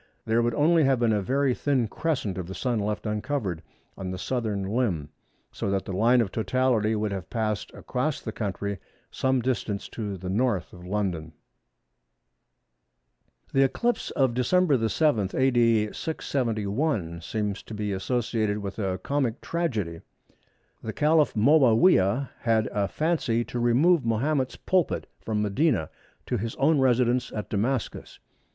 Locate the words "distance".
9.43-9.87